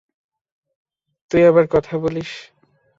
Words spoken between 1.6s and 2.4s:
কথা বলিস!